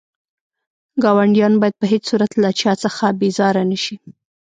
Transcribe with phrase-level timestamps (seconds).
[1.03, 3.95] ګاونډيان بايد په هيڅ صورت له چا څخه بيزاره نه شئ.